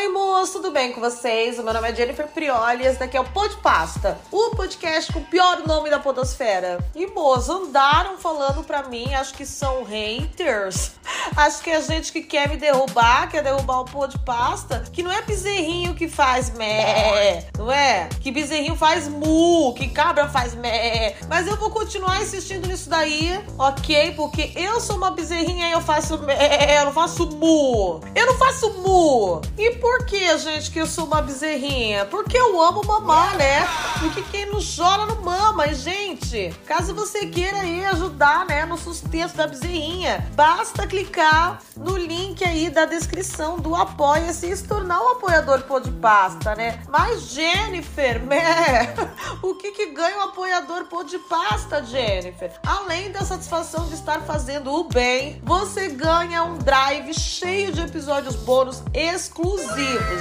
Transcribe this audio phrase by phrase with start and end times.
[0.00, 1.58] Oi, moço, tudo bem com vocês?
[1.58, 5.12] O meu nome é Jennifer Prioli e esse daqui é o Pod Pasta, o podcast
[5.12, 6.78] com o pior nome da podosfera.
[6.94, 10.92] E, moço, andaram falando pra mim, acho que são haters,
[11.36, 15.10] acho que é gente que quer me derrubar, quer derrubar o Pod Pasta, que não
[15.10, 18.08] é bezerrinho que faz mé, não é?
[18.20, 21.16] Que bezerrinho faz mu, que cabra faz mé.
[21.28, 24.12] Mas eu vou continuar insistindo nisso daí, ok?
[24.12, 28.00] Porque eu sou uma bezerrinha e eu faço mé, eu não faço mu.
[28.14, 29.40] Eu não faço mu.
[29.58, 32.04] E por que, gente, que eu sou uma bezerrinha?
[32.06, 33.66] Porque eu amo mamar, né?
[34.00, 35.66] Porque quem não chora não mama.
[35.66, 41.96] E, gente, caso você queira aí ajudar, né, no sustento da bezerrinha, basta clicar no
[41.96, 46.82] link aí da descrição do Apoia-se e se tornar um apoiador pô de pasta, né?
[46.88, 48.94] Mas, Jennifer, né?
[49.42, 52.52] o que que ganha um apoiador pô de pasta, Jennifer?
[52.66, 58.36] Além da satisfação de estar fazendo o bem, você ganha um drive cheio de episódios
[58.36, 59.77] bônus exclusivos,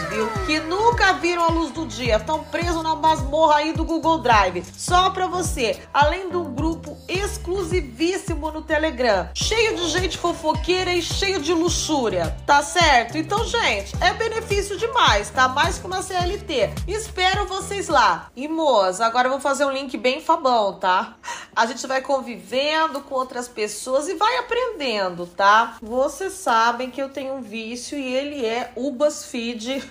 [0.09, 0.29] viu?
[0.45, 4.63] Que nunca viram a luz do dia, estão presos na masmorra aí do Google Drive.
[4.75, 6.76] Só pra você, além um grupo
[7.07, 13.17] exclusivíssimo no Telegram, cheio de gente fofoqueira e cheio de luxúria, tá certo?
[13.17, 15.47] Então, gente, é benefício demais, tá?
[15.47, 16.71] Mais que uma CLT.
[16.87, 18.29] Espero vocês lá.
[18.35, 21.15] E, moça, agora eu vou fazer um link bem fabão, tá?
[21.55, 25.77] A gente vai convivendo com outras pessoas e vai aprendendo, tá?
[25.81, 29.83] Vocês sabem que eu tenho um vício e ele é o BuzzFeed.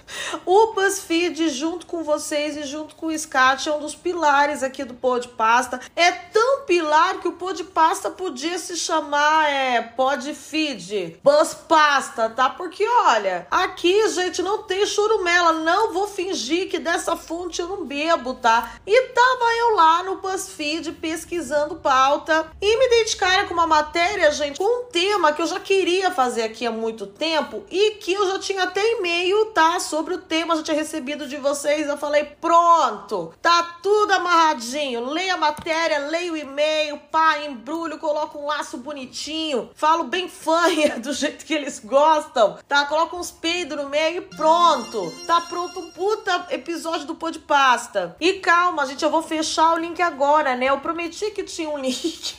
[0.44, 4.84] O BuzzFeed, junto com vocês e junto com o Scat, é um dos pilares aqui
[4.84, 5.81] do Pod Pasta.
[5.94, 12.51] É tão pilar que o Pod Pasta podia se chamar é, Podfeed, Buzz Pasta, tá?
[12.51, 15.53] Porque olha, aqui, gente, não tem churumela.
[15.53, 18.75] Não vou fingir que dessa fonte eu não bebo, tá?
[18.87, 24.31] E tava eu lá no BuzzFeed pesquisando pauta e me dei de com uma matéria,
[24.31, 28.12] gente, com um tema que eu já queria fazer aqui há muito tempo e que
[28.12, 29.81] eu já tinha até e-mail, tá?
[29.81, 31.89] Sobre o tema, já tinha recebido de vocês.
[31.89, 35.11] Eu falei, pronto, tá tudo amarradinho.
[35.11, 40.99] Leia a matéria, leia o e-mail, pá, embrulho, coloco um laço bonitinho, falo bem fanha
[41.01, 42.87] do jeito que eles gostam, tá?
[42.87, 45.12] Coloco uns peidos no meio e pronto.
[45.27, 48.17] Tá pronto um puta episódio do Pô de Pasta.
[48.21, 50.67] E calma, gente, eu vou fechar o link agora, né?
[50.67, 52.37] Eu prometi que tinha um link.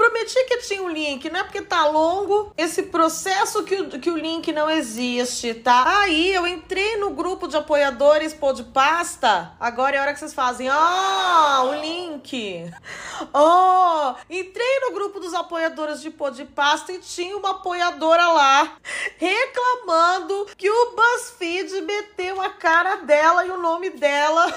[0.00, 4.10] Prometi que tinha um link, não é porque tá longo esse processo que o, que
[4.10, 6.00] o link não existe, tá?
[6.00, 9.52] Aí eu entrei no grupo de apoiadores Pô de Pasta.
[9.60, 10.70] Agora é a hora que vocês fazem.
[10.70, 12.72] Ah, o link.
[13.34, 18.76] Oh, entrei no grupo dos apoiadores de Pô de Pasta e tinha uma apoiadora lá
[19.18, 24.50] reclamando que o BuzzFeed meteu a cara dela e o nome dela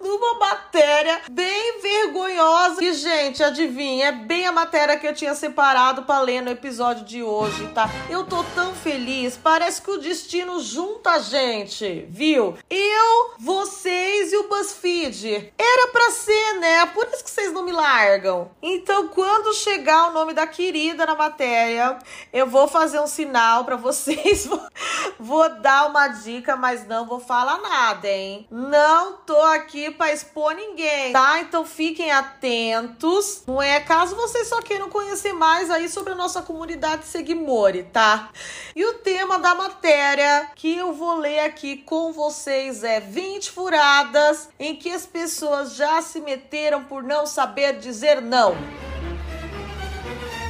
[0.00, 2.84] numa matéria bem vergonhosa.
[2.84, 7.04] E, gente, adivinha, é bem a matéria que eu tinha separado para ler no episódio
[7.04, 7.90] de hoje, tá?
[8.08, 12.56] Eu tô tão feliz, parece que o destino junta a gente, viu?
[12.70, 15.52] Eu, vocês e o BuzzFeed.
[15.58, 16.86] Era pra ser, né?
[16.86, 18.50] Por isso que vocês não me largam.
[18.62, 21.98] Então, quando chegar o nome da querida na matéria,
[22.32, 24.48] eu vou fazer um sinal para vocês.
[25.18, 28.46] vou dar uma dica, mas não vou falar nada, hein?
[28.50, 31.40] Não tô aqui para expor ninguém, tá?
[31.40, 33.42] Então fiquem atentos.
[33.46, 38.30] Não é caso vocês só queiram conhecer mais aí sobre a nossa comunidade Seguimori, tá?
[38.74, 44.48] E o tema da matéria que eu vou ler aqui com vocês é 20 furadas
[44.58, 48.85] em que as pessoas já se meteram por não saber dizer não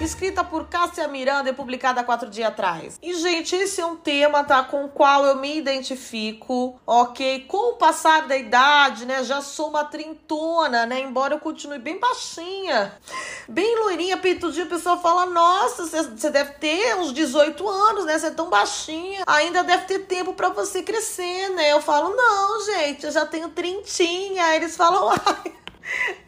[0.00, 2.98] escrita por Cássia Miranda e publicada quatro dias atrás.
[3.02, 4.62] E, gente, esse é um tema, tá?
[4.62, 7.44] Com o qual eu me identifico, ok?
[7.48, 9.24] Com o passar da idade, né?
[9.24, 11.00] Já sou uma trintona, né?
[11.00, 12.94] Embora eu continue bem baixinha,
[13.48, 18.18] bem loirinha, peitudinha, o pessoal fala: Nossa, você deve ter uns 18 anos, né?
[18.18, 21.72] Você é tão baixinha, ainda deve ter tempo para você crescer, né?
[21.72, 24.44] Eu falo: Não, gente, eu já tenho trintinha.
[24.44, 25.56] Aí eles falam: Ai.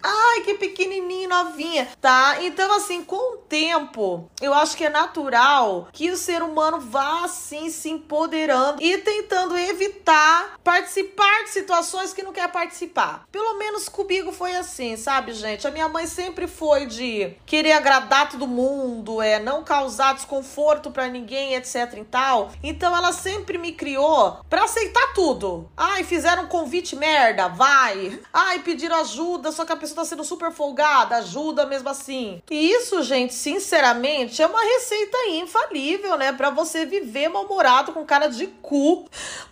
[0.02, 2.38] Ai, que pequenininha, novinha, tá?
[2.42, 7.24] Então, assim, com o tempo, eu acho que é natural que o ser humano vá,
[7.24, 13.26] assim, se empoderando e tentando evitar participar de situações que não quer participar.
[13.30, 15.66] Pelo menos comigo foi assim, sabe, gente?
[15.66, 21.08] A minha mãe sempre foi de querer agradar todo mundo, é não causar desconforto para
[21.08, 22.52] ninguém, etc e tal.
[22.62, 25.70] Então, ela sempre me criou para aceitar tudo.
[25.76, 28.20] Ai, fizeram um convite merda, vai.
[28.32, 32.42] Ai, pediram ajuda, só que a pessoa tá sendo super folgada, ajuda mesmo assim.
[32.50, 36.32] E isso, gente, sinceramente, é uma receita infalível, né?
[36.32, 39.06] Pra você viver mal-humorado com cara de cu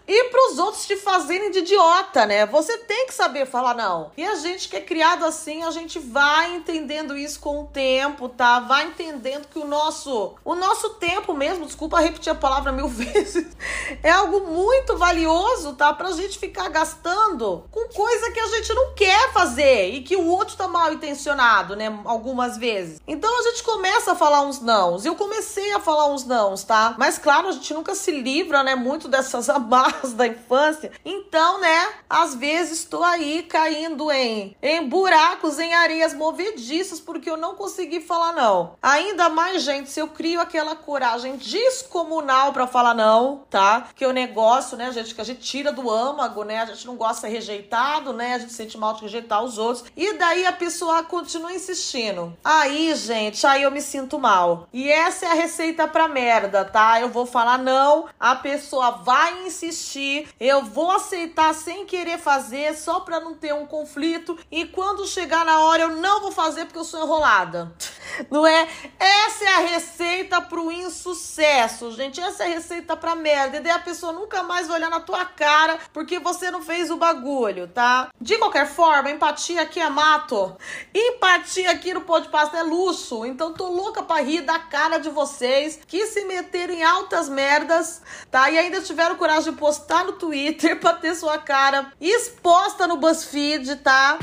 [0.09, 2.47] e pros outros te fazerem de idiota, né?
[2.47, 4.13] Você tem que saber falar não.
[4.17, 8.29] E a gente que é criado assim, a gente vai entendendo isso com o tempo,
[8.29, 8.61] tá?
[8.61, 13.57] Vai entendendo que o nosso, o nosso tempo mesmo, desculpa repetir a palavra mil vezes,
[14.03, 15.93] é algo muito valioso, tá?
[15.93, 20.27] Pra gente ficar gastando com coisa que a gente não quer fazer e que o
[20.27, 22.01] outro tá mal intencionado, né?
[22.05, 23.01] Algumas vezes.
[23.07, 25.05] Então a gente começa a falar uns nãos.
[25.05, 26.95] Eu comecei a falar uns nãos, tá?
[26.99, 28.75] Mas claro, a gente nunca se livra, né?
[28.75, 30.93] Muito dessas amarras da infância.
[31.05, 31.89] Então, né?
[32.09, 38.01] Às vezes estou aí caindo em, em buracos, em areias movediças, porque eu não consegui
[38.01, 38.77] falar não.
[38.83, 43.89] Ainda mais, gente, se eu crio aquela coragem descomunal para falar não, tá?
[43.95, 46.61] Que é o negócio, né, gente, que a gente tira do âmago, né?
[46.61, 48.35] A gente não gosta de ser rejeitado, né?
[48.35, 49.76] A gente sente mal de rejeitar os outros.
[49.97, 52.37] E daí a pessoa continua insistindo.
[52.45, 54.69] Aí, gente, aí eu me sinto mal.
[54.73, 57.01] E essa é a receita pra merda, tá?
[57.01, 63.01] Eu vou falar não, a pessoa vai insistir, eu vou aceitar sem querer fazer, só
[63.01, 64.39] pra não ter um conflito.
[64.51, 67.73] E quando chegar na hora, eu não vou fazer porque eu sou enrolada.
[68.31, 68.69] Não é?
[68.99, 72.21] Essa é a receita pro insucesso, gente.
[72.21, 73.57] Essa é a receita pra merda.
[73.57, 76.91] E daí a pessoa nunca mais vai olhar na tua cara porque você não fez
[76.91, 78.09] o bagulho, tá?
[78.21, 80.57] De qualquer forma, empatia aqui é mato.
[80.95, 83.25] Empatia aqui no Pode Pasta é luxo.
[83.25, 88.03] Então tô louca pra rir da cara de vocês que se meteram em altas merdas,
[88.31, 88.51] tá?
[88.51, 93.77] E ainda tiveram coragem de postar no Twitter pra ter sua cara exposta no BuzzFeed,
[93.77, 94.19] tá?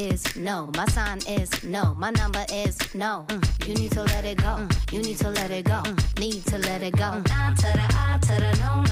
[0.00, 0.70] Is no.
[0.76, 1.94] My sign is no.
[1.94, 3.26] My number is no.
[3.28, 3.68] Mm.
[3.68, 4.56] You need to let it go.
[4.56, 4.92] Mm.
[4.92, 5.82] You need to let it go.
[5.82, 6.18] Mm.
[6.18, 7.10] Need to let it go.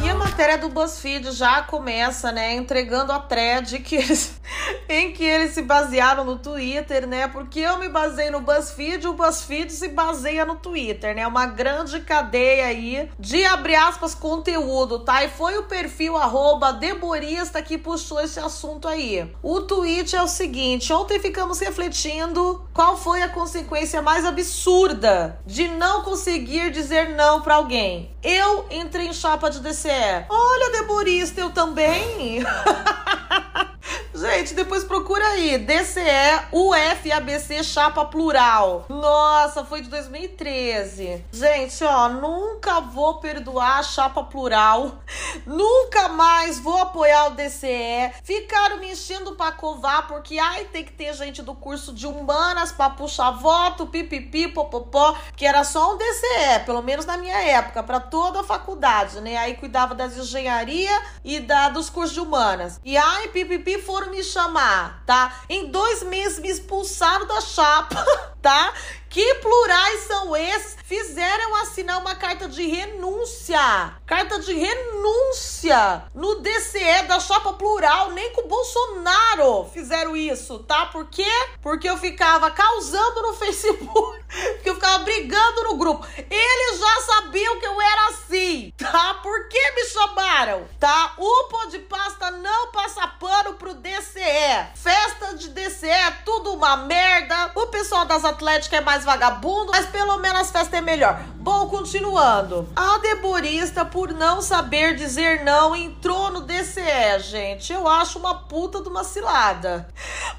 [0.02, 4.40] E a matéria do BuzzFeed já começa, né, entregando a thread que eles,
[4.88, 7.28] em que eles se basearam no Twitter, né?
[7.28, 11.26] Porque eu me baseei no BuzzFeed, o BuzzFeed se baseia no Twitter, né?
[11.26, 15.24] Uma grande cadeia aí de abre aspas conteúdo, tá?
[15.24, 19.30] E foi o perfil arroba Deborista que puxou esse assunto aí.
[19.42, 25.68] O tweet é o seguinte: ontem ficamos refletindo qual foi a consequência mais absurda de
[25.68, 28.10] não conseguir dizer não para alguém.
[28.22, 30.26] Eu entrei em chapa de DCE.
[30.28, 32.42] Olha, Deborista, eu também.
[34.18, 35.58] Gente, depois procura aí.
[35.58, 36.02] DCE
[36.50, 38.84] UFABC Chapa Plural.
[38.88, 41.24] Nossa, foi de 2013.
[41.30, 44.98] Gente, ó, nunca vou perdoar a Chapa Plural.
[45.46, 48.12] Nunca mais vou apoiar o DCE.
[48.24, 52.72] Ficaram me enchendo pra covar porque, ai, tem que ter gente do curso de humanas
[52.72, 57.84] pra puxar voto, pipipi, popopó, que era só um DCE, pelo menos na minha época,
[57.84, 59.36] para toda a faculdade, né?
[59.36, 62.80] Aí cuidava das engenharia e da, dos cursos de humanas.
[62.84, 65.40] E ai, pipipi foram me chamar, tá?
[65.48, 68.04] Em dois meses me expulsaram da chapa,
[68.42, 68.72] tá?
[69.08, 70.76] Que plurais são esses?
[70.84, 73.58] Fizeram assinar uma carta de renúncia.
[74.06, 78.10] Carta de renúncia no DCE da chapa plural.
[78.12, 80.86] Nem com o Bolsonaro fizeram isso, tá?
[80.86, 81.30] Por quê?
[81.62, 84.18] Porque eu ficava causando no Facebook.
[84.28, 86.06] Porque eu ficava brigando no grupo.
[86.16, 89.14] Eles já sabiam que eu era assim, tá?
[89.22, 90.68] Por que me chamaram?
[90.78, 91.14] Tá?
[91.16, 94.68] O pó de pasta não passa pano pro DCE.
[94.74, 97.52] Festa de DCE é tudo uma merda.
[97.54, 101.20] O pessoal das Atléticas é mais vagabundo, mas pelo menos as festas é melhor.
[101.36, 102.68] Bom, continuando.
[102.76, 107.72] A deborista, por não saber dizer não, entrou no DCE, gente.
[107.72, 109.88] Eu acho uma puta de uma cilada.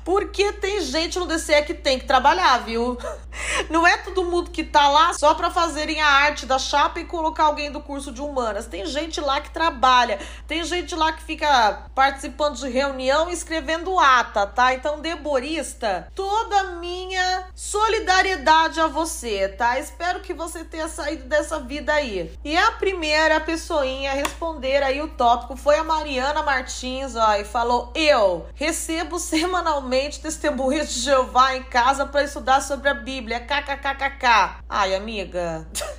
[0.03, 2.97] Porque tem gente no DCE que tem que trabalhar, viu?
[3.69, 7.06] Não é todo mundo que tá lá só para fazerem a arte da chapa e
[7.06, 8.66] colocar alguém do curso de humanas.
[8.66, 13.97] Tem gente lá que trabalha, tem gente lá que fica participando de reunião e escrevendo
[13.97, 14.73] ata, tá?
[14.73, 19.79] Então, deborista, toda minha solidariedade a você, tá?
[19.79, 22.31] Espero que você tenha saído dessa vida aí.
[22.44, 27.44] E a primeira pessoinha a responder aí o tópico foi a Mariana Martins, ó, e
[27.44, 33.39] falou: Eu recebo semanalmente testemunhas de Jeová em casa para estudar sobre a Bíblia.
[33.39, 34.63] KKKKK.
[34.68, 35.68] Ai, amiga.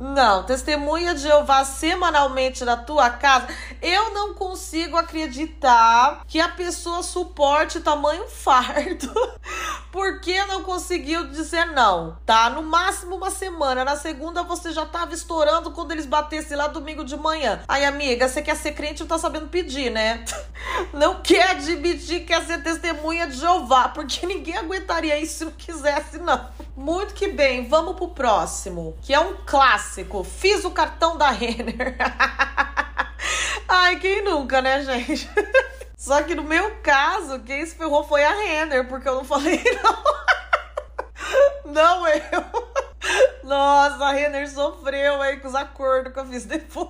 [0.00, 3.48] Não, testemunha de Jeová semanalmente na tua casa,
[3.82, 9.12] eu não consigo acreditar que a pessoa suporte tamanho fardo
[9.92, 12.48] porque não conseguiu dizer não, tá?
[12.48, 13.84] No máximo uma semana.
[13.84, 17.60] Na segunda você já tava estourando quando eles batessem lá domingo de manhã.
[17.68, 20.24] Aí, amiga, você quer ser crente não tá sabendo pedir, né?
[20.92, 25.52] Não quer admitir que quer ser testemunha de Jeová, porque ninguém aguentaria isso se não
[25.52, 26.48] quisesse, não.
[26.76, 29.89] Muito que bem, vamos pro próximo, que é um clássico.
[30.24, 31.96] Fiz o cartão da Renner.
[33.68, 35.28] Ai, quem nunca, né, gente?
[35.98, 39.60] Só que no meu caso, quem se ferrou foi a Renner, porque eu não falei
[39.82, 41.72] não.
[41.72, 42.44] Não eu.
[43.42, 46.88] Nossa, a Renner sofreu aí com os acordos que eu fiz depois.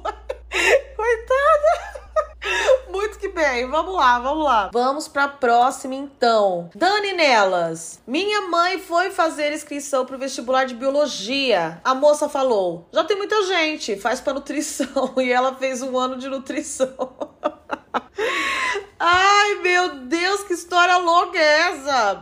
[0.96, 1.99] Coitada.
[2.90, 4.70] Muito que bem, vamos lá, vamos lá.
[4.72, 6.70] Vamos pra próxima então.
[6.74, 8.00] Dani Nelas.
[8.06, 11.80] Minha mãe foi fazer inscrição pro vestibular de biologia.
[11.84, 15.14] A moça falou: já tem muita gente, faz pra nutrição.
[15.20, 16.88] E ela fez um ano de nutrição.
[18.98, 22.20] Ai, meu Deus, que história louca é essa?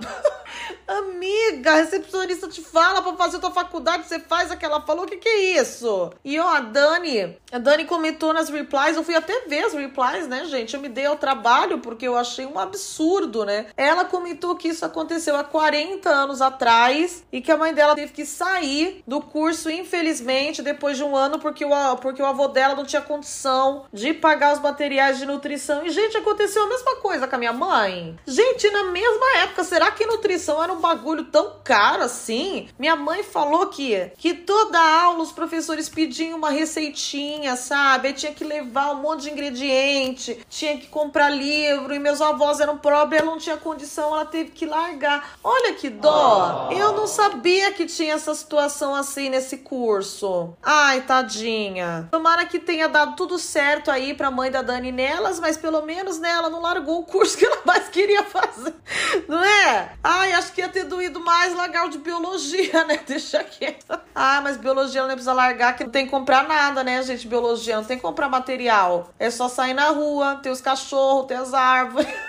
[0.89, 5.19] Amiga, a recepcionista te fala pra fazer tua faculdade, você faz aquela falou, o que
[5.19, 6.11] que é isso?
[6.25, 10.27] E ó, a Dani, a Dani comentou nas replies, eu fui até ver as replies,
[10.27, 10.75] né, gente?
[10.75, 13.67] Eu me dei ao trabalho porque eu achei um absurdo, né?
[13.77, 18.15] Ela comentou que isso aconteceu há 40 anos atrás e que a mãe dela teve
[18.15, 22.75] que sair do curso, infelizmente, depois de um ano, porque o, porque o avô dela
[22.75, 25.85] não tinha condição de pagar os materiais de nutrição.
[25.85, 28.19] E, gente, aconteceu a mesma coisa com a minha mãe.
[28.27, 32.69] Gente, na mesma época, será que nutrição era um um bagulho tão caro assim.
[32.79, 38.09] Minha mãe falou que, que toda aula os professores pediam uma receitinha, sabe?
[38.09, 42.61] Aí tinha que levar um monte de ingrediente, tinha que comprar livro, e meus avós
[42.61, 45.39] eram pobres, ela não tinha condição, ela teve que largar.
[45.43, 46.69] Olha que dó!
[46.71, 50.55] Eu não sabia que tinha essa situação assim nesse curso.
[50.63, 52.09] Ai, tadinha.
[52.11, 56.19] Tomara que tenha dado tudo certo aí pra mãe da Dani nelas, mas pelo menos,
[56.19, 58.75] né, ela não largou o curso que ela mais queria fazer.
[59.29, 59.58] Não é?
[60.03, 62.99] Ai, acho que ter doído mais largar o de biologia, né?
[63.07, 63.99] Deixa quieto.
[64.15, 67.27] Ah, mas biologia não precisa largar, que não tem que comprar nada, né, gente?
[67.27, 69.11] Biologia não tem que comprar material.
[69.19, 72.09] É só sair na rua, ter os cachorros, ter as árvores.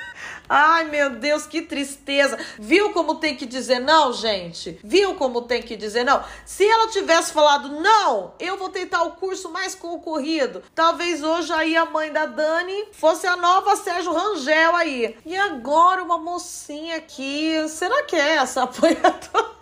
[0.50, 2.36] Ai, meu Deus, que tristeza.
[2.58, 4.80] Viu como tem que dizer não, gente?
[4.84, 6.24] Viu como tem que dizer não?
[6.44, 10.64] Se ela tivesse falado não, eu vou tentar o curso mais concorrido.
[10.74, 15.16] Talvez hoje aí a mãe da Dani fosse a nova Sérgio Rangel aí.
[15.24, 17.68] E agora uma mocinha aqui.
[17.70, 19.60] Será que é essa apoiadora?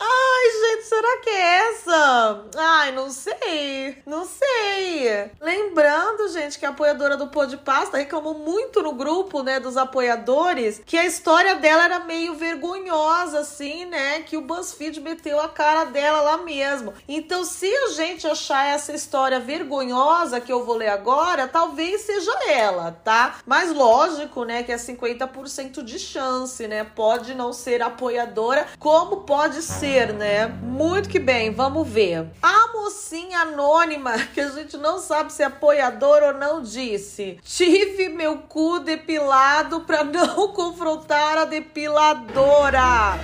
[0.00, 2.44] Ai, gente, será que é essa?
[2.56, 4.02] Ai, não sei.
[4.06, 5.30] Não sei.
[5.40, 9.76] Lembrando, gente, que a apoiadora do Pô de Pasta reclamou muito no grupo, né, dos
[9.76, 14.20] apoiadores, que a história dela era meio vergonhosa, assim, né?
[14.20, 16.92] Que o BuzzFeed meteu a cara dela lá mesmo.
[17.08, 22.32] Então, se a gente achar essa história vergonhosa que eu vou ler agora, talvez seja
[22.50, 23.36] ela, tá?
[23.46, 26.84] Mas lógico, né, que é 50% de chance, né?
[26.84, 30.46] Pode não ser apoiadora, como pode pode ser, né?
[30.46, 32.26] Muito que bem, vamos ver.
[32.42, 38.08] A mocinha anônima, que a gente não sabe se é apoiadora ou não, disse: Tive
[38.08, 43.18] meu cu depilado para não confrontar a depiladora.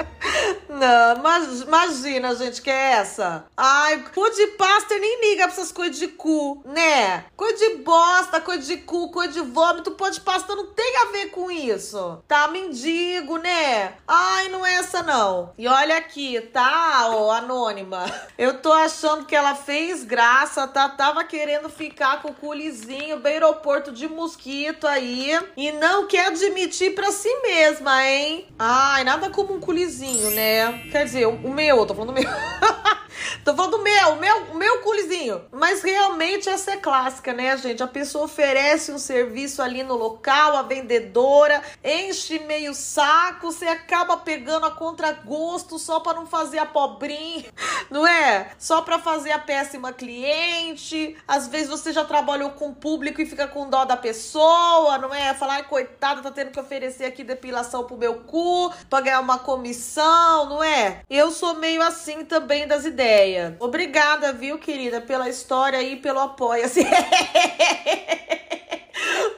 [0.72, 3.44] Não, mas imagina, gente, que é essa.
[3.56, 7.24] Ai, cu de pasta nem liga pra essas coisas de cu, né?
[7.36, 11.12] Coisa de bosta, coisa de cu, coisa de vômito, pô de pasta não tem a
[11.12, 12.22] ver com isso.
[12.26, 13.94] Tá, mendigo, né?
[14.08, 15.52] Ai, não é essa não.
[15.58, 18.04] E olha aqui, tá, ó, anônima.
[18.38, 20.88] Eu tô achando que ela fez graça, tá?
[20.88, 25.38] Tava querendo ficar com o culizinho bem aeroporto de mosquito aí.
[25.56, 28.46] E não quer admitir pra si mesma, hein?
[28.58, 30.62] Ai, nada como um culizinho, né?
[30.90, 32.31] Quer dizer, o meu, tô falando do meu.
[33.45, 35.42] Tô falando do meu, o meu, o meu culizinho.
[35.50, 37.83] Mas realmente essa é clássica, né, gente?
[37.83, 44.16] A pessoa oferece um serviço ali no local, a vendedora enche meio saco, você acaba
[44.19, 47.47] pegando a contragosto só para não fazer a pobrinha,
[47.90, 48.52] não é?
[48.59, 51.16] Só para fazer a péssima cliente.
[51.26, 55.35] Às vezes você já trabalhou com público e fica com dó da pessoa, não é?
[55.35, 59.38] Falar, ai, coitada, tá tendo que oferecer aqui depilação pro meu cu, pra ganhar uma
[59.38, 61.00] comissão, não é?
[61.11, 63.56] Eu sou meio assim também das ideias ideia.
[63.59, 66.64] Obrigada, viu, querida, pela história e pelo apoio.
[66.64, 66.85] Assim.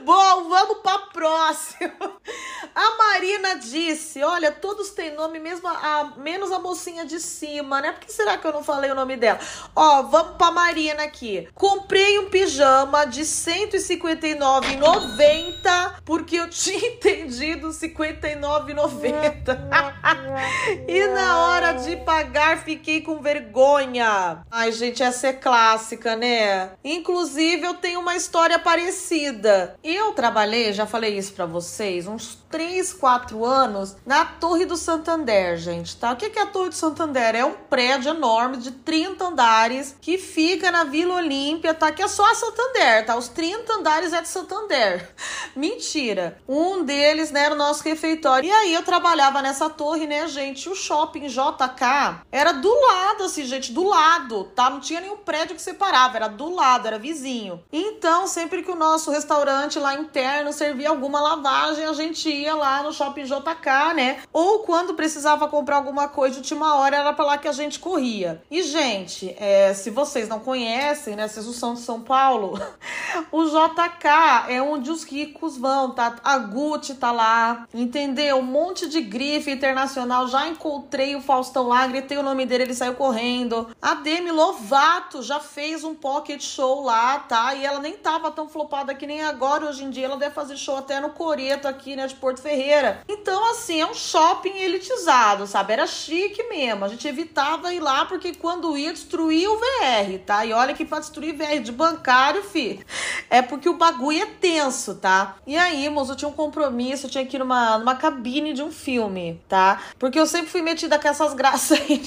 [0.04, 2.20] Bom, vamos para próximo.
[2.74, 7.92] A Marina disse: Olha, todos têm nome, mesmo a, menos a mocinha de cima, né?
[7.92, 9.38] Por que será que eu não falei o nome dela?
[9.76, 11.48] Ó, vamos pra Marina aqui.
[11.54, 19.54] Comprei um pijama de R$ 159,90 porque eu tinha entendido R$ 59,90.
[20.88, 24.44] e na hora de pagar, fiquei com vergonha.
[24.50, 26.72] Ai, gente, essa é clássica, né?
[26.82, 29.78] Inclusive, eu tenho uma história parecida.
[29.94, 35.56] Eu trabalhei, já falei isso para vocês, uns 3, 4 anos, na Torre do Santander,
[35.56, 36.10] gente, tá?
[36.10, 37.36] O que é a Torre do Santander?
[37.36, 41.92] É um prédio enorme de 30 andares que fica na Vila Olímpia, tá?
[41.92, 43.14] Que é só a Santander, tá?
[43.16, 45.14] Os 30 andares é de Santander.
[45.54, 46.38] Mentira.
[46.48, 48.48] Um deles, né, era o nosso refeitório.
[48.48, 50.68] E aí eu trabalhava nessa torre, né, gente?
[50.68, 54.68] O shopping JK era do lado, assim, gente, do lado, tá?
[54.68, 57.62] Não tinha nenhum prédio que separava, era do lado, era vizinho.
[57.72, 62.82] Então, sempre que o nosso restaurante lá interno servia alguma lavagem, a gente ia lá
[62.82, 64.22] no shopping JK, né?
[64.32, 67.78] Ou quando precisava comprar alguma coisa de última hora, era pra lá que a gente
[67.78, 68.42] corria.
[68.50, 71.28] E, gente, é, se vocês não conhecem, né?
[71.28, 72.58] Vocês não são de São Paulo,
[73.30, 76.16] o JK é onde os ricos vão, tá?
[76.24, 78.38] A Gucci tá lá, entendeu?
[78.38, 80.28] Um monte de grife internacional.
[80.28, 83.68] Já encontrei o Faustão lá, gritei o nome dele, ele saiu correndo.
[83.82, 87.54] A Demi Lovato já fez um pocket show lá, tá?
[87.54, 89.73] E ela nem tava tão flopada que nem agora.
[89.74, 92.06] Hoje em dia ela deve fazer show até no Coreto aqui, né?
[92.06, 93.00] De Porto Ferreira.
[93.08, 95.72] Então, assim, é um shopping elitizado, sabe?
[95.72, 96.84] Era chique mesmo.
[96.84, 100.46] A gente evitava ir lá porque quando ia destruir o VR, tá?
[100.46, 102.86] E olha que pra destruir VR de bancário, fi,
[103.28, 105.38] é porque o bagulho é tenso, tá?
[105.44, 108.62] E aí, moço, eu tinha um compromisso, eu tinha que ir numa, numa cabine de
[108.62, 109.82] um filme, tá?
[109.98, 112.00] Porque eu sempre fui metida com essas graças aí.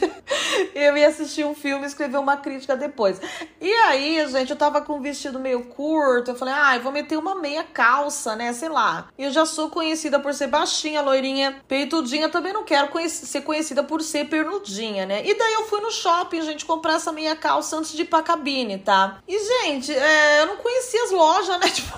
[0.74, 3.20] eu ia assistir um filme e escrever uma crítica depois.
[3.60, 6.94] E aí, gente, eu tava com um vestido meio curto, eu falei, ah, eu vou
[6.94, 8.54] meter uma meia calça, né?
[8.54, 9.10] Sei lá.
[9.18, 14.02] Eu já sou conhecida por ser baixinha, loirinha, peitudinha, também não quero ser conhecida por
[14.02, 15.26] ser pernudinha, né?
[15.26, 18.22] E daí eu fui no shopping, gente, comprar essa meia calça antes de ir pra
[18.22, 19.20] cabine, tá?
[19.28, 21.68] E, gente, é, eu não conhecia as lojas, né?
[21.78, 21.98] Tipo.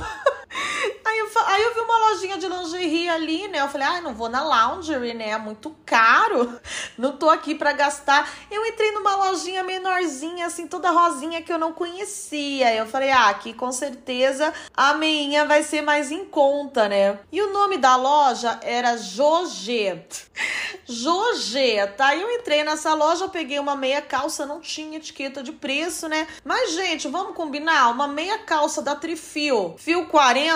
[1.05, 3.61] Aí eu, aí eu vi uma lojinha de lingerie ali, né?
[3.61, 5.29] Eu falei, ah, não vou na Laundry, né?
[5.29, 6.59] É muito caro.
[6.97, 8.29] Não tô aqui para gastar.
[8.51, 12.75] Eu entrei numa lojinha menorzinha, assim, toda rosinha que eu não conhecia.
[12.75, 17.19] Eu falei, ah, aqui com certeza a meinha vai ser mais em conta, né?
[17.31, 20.03] E o nome da loja era Jogê.
[20.85, 22.15] Jogê, tá?
[22.15, 26.27] Eu entrei nessa loja, peguei uma meia calça, não tinha etiqueta de preço, né?
[26.43, 27.89] Mas, gente, vamos combinar?
[27.89, 30.48] Uma meia calça da Trifil, fio 40,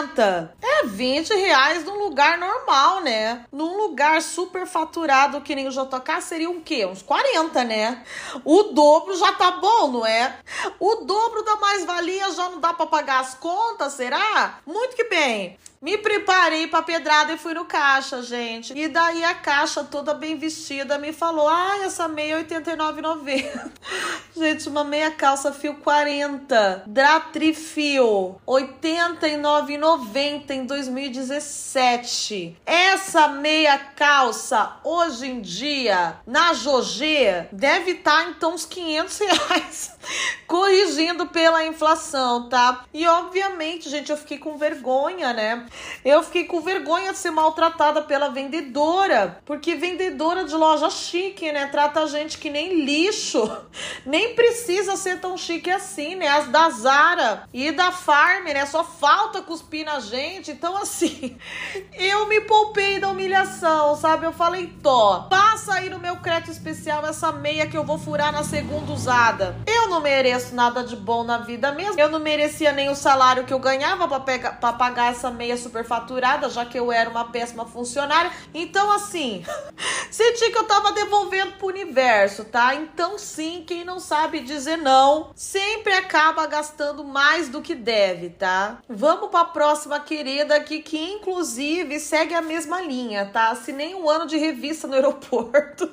[0.61, 3.45] é 20 reais num lugar normal, né?
[3.51, 6.85] Num lugar super faturado que nem o JK seria um quê?
[6.85, 8.03] Uns 40, né?
[8.43, 10.37] O dobro já tá bom, não é?
[10.79, 14.59] O dobro da mais-valia já não dá para pagar as contas, será?
[14.65, 15.57] Muito que bem.
[15.83, 18.71] Me preparei pra pedrada e fui no caixa, gente.
[18.73, 23.71] E daí a caixa toda bem vestida me falou: ah, essa meia é 89,90.
[24.33, 32.55] gente, uma meia calça fio 40, Dratrifio, 89,90 em 2017.
[32.65, 39.91] Essa meia calça, hoje em dia, na Jogê, deve estar tá, então uns 500 reais.
[40.47, 42.85] Corrigindo pela inflação, tá?
[42.93, 45.65] E obviamente, gente, eu fiquei com vergonha, né?
[46.03, 51.67] Eu fiquei com vergonha de ser maltratada pela vendedora, porque vendedora de loja chique, né?
[51.67, 53.43] Trata a gente que nem lixo.
[54.05, 56.27] Nem precisa ser tão chique assim, né?
[56.27, 58.65] As da Zara e da Farm, né?
[58.65, 60.51] Só falta cuspir na gente.
[60.51, 61.37] Então, assim,
[61.93, 64.25] eu me poupei da humilhação, sabe?
[64.25, 68.31] Eu falei, Tó, passa aí no meu crédito especial essa meia que eu vou furar
[68.31, 69.55] na segunda usada.
[69.65, 71.99] Eu não mereço nada de bom na vida mesmo.
[71.99, 76.65] Eu não merecia nem o salário que eu ganhava para pagar essa meia superfaturada, já
[76.65, 78.31] que eu era uma péssima funcionária.
[78.53, 79.43] Então, assim,
[80.11, 82.75] senti que eu tava devolvendo pro universo, tá?
[82.75, 88.79] Então, sim, quem não sabe dizer não sempre acaba gastando mais do que deve, tá?
[88.87, 93.49] Vamos pra próxima querida aqui, que inclusive segue a mesma linha, tá?
[93.49, 95.89] Assinei um ano de revista no aeroporto.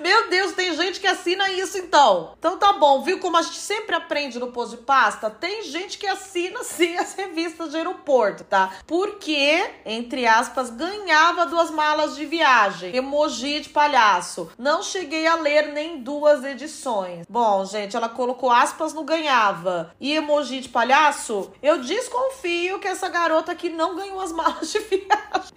[0.00, 2.34] Meu Deus, tem gente que assina isso então.
[2.38, 5.30] Então tá bom, viu como a gente sempre aprende no pôs de pasta?
[5.30, 8.72] Tem gente que assina sim as revistas de aeroporto, tá?
[9.08, 12.94] Porque, entre aspas, ganhava duas malas de viagem.
[12.94, 14.50] Emoji de palhaço.
[14.58, 17.24] Não cheguei a ler nem duas edições.
[17.26, 21.50] Bom, gente, ela colocou aspas no ganhava e emoji de palhaço.
[21.62, 25.52] Eu desconfio que essa garota aqui não ganhou as malas de viagem.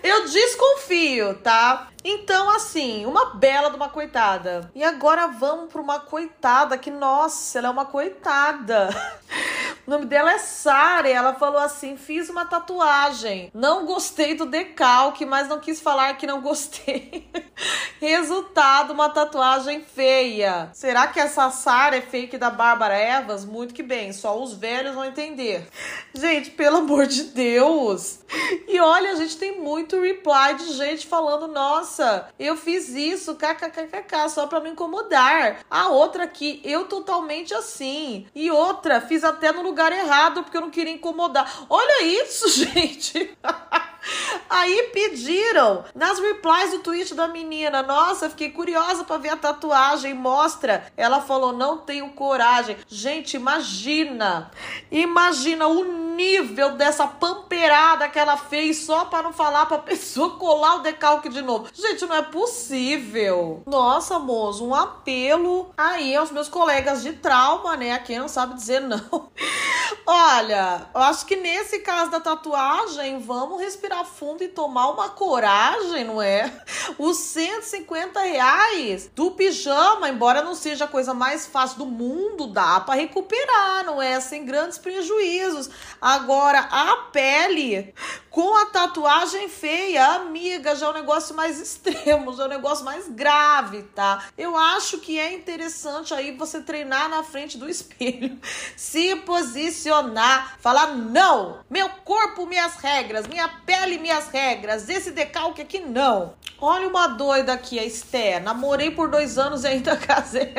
[0.00, 1.88] Eu desconfio, tá?
[2.04, 4.70] Então, assim, uma bela de uma coitada.
[4.74, 8.88] E agora vamos para uma coitada que, nossa, ela é uma coitada.
[9.84, 12.91] O nome dela é Sara ela falou assim: fiz uma tatuagem.
[13.54, 17.26] Não gostei do decalque, mas não quis falar que não gostei.
[18.00, 20.70] Resultado: uma tatuagem feia.
[20.72, 23.44] Será que essa Sara é fake da Bárbara Evas?
[23.44, 25.66] Muito que bem, só os velhos vão entender.
[26.14, 28.20] Gente, pelo amor de Deus.
[28.68, 34.28] E olha, a gente tem muito reply de gente falando: nossa, eu fiz isso, kkkk,
[34.28, 35.58] só pra me incomodar.
[35.70, 38.26] A outra aqui, eu totalmente assim.
[38.34, 41.66] E outra, fiz até no lugar errado porque eu não queria incomodar.
[41.68, 43.36] Olha isso, gente gente.
[44.52, 47.82] Aí pediram nas replies do tweet da menina.
[47.82, 50.12] Nossa, fiquei curiosa para ver a tatuagem.
[50.12, 50.92] Mostra.
[50.94, 52.76] Ela falou: não tenho coragem.
[52.86, 54.50] Gente, imagina.
[54.90, 55.84] Imagina o
[56.14, 61.30] nível dessa pamperada que ela fez só para não falar pra pessoa colar o decalque
[61.30, 61.68] de novo.
[61.72, 63.62] Gente, não é possível.
[63.64, 67.92] Nossa, moço, um apelo aí aos meus colegas de trauma, né?
[67.92, 69.30] A quem não sabe dizer não.
[70.06, 76.04] Olha, eu acho que nesse caso da tatuagem, vamos respirar fundo e tomar uma coragem,
[76.04, 76.52] não é?
[76.98, 82.80] Os 150 reais do pijama, embora não seja a coisa mais fácil do mundo, dá
[82.80, 84.20] para recuperar, não é?
[84.20, 85.70] Sem grandes prejuízos.
[86.00, 87.94] Agora, a pele
[88.32, 92.82] com a tatuagem feia, amiga, já é um negócio mais extremo, já é um negócio
[92.82, 94.24] mais grave, tá?
[94.38, 98.38] Eu acho que é interessante aí você treinar na frente do espelho,
[98.74, 105.80] se posicionar, falar não, meu corpo, minhas regras, minha pele, minhas regras, esse decalque aqui
[105.80, 106.34] não.
[106.60, 110.54] Olha uma doida aqui, a Esté, namorei por dois anos e ainda casei.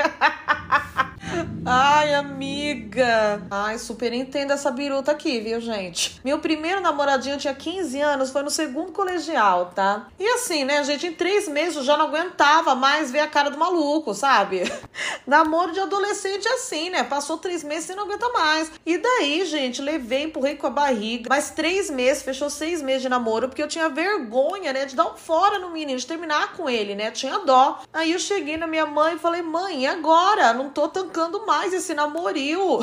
[1.66, 3.42] Ai, amiga.
[3.50, 6.20] Ai, super entendo essa biruta aqui, viu, gente?
[6.24, 10.08] Meu primeiro namoradinho tinha 15 anos, foi no segundo colegial, tá?
[10.20, 13.50] E assim, né, gente, em três meses eu já não aguentava mais ver a cara
[13.50, 14.64] do maluco, sabe?
[15.26, 17.04] Namoro de adolescente é assim, né?
[17.04, 18.72] Passou três meses e não aguenta mais.
[18.86, 21.28] E daí, gente, levei, empurrei com a barriga.
[21.30, 25.08] Mas três meses, fechou seis meses de namoro, porque eu tinha vergonha, né, de dar
[25.08, 27.10] um fora no menino, de terminar com ele, né?
[27.12, 27.80] Tinha dó.
[27.94, 30.54] Aí eu cheguei na minha mãe e falei, mãe, e agora?
[30.54, 32.80] Não tô tancando mais esse namorio.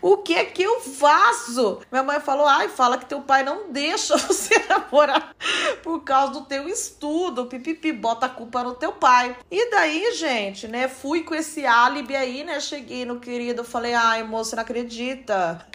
[0.00, 1.80] O que é que eu faço?
[1.90, 5.34] Minha mãe falou, ai, fala que teu pai não deixa você namorar
[5.82, 7.46] por causa do teu estudo.
[7.46, 9.36] Pipipi, bota a culpa no teu pai.
[9.50, 14.22] E daí, gente, né, fui com esse álibi aí, né, cheguei no querido, falei, ai,
[14.22, 15.66] moça, não acredita.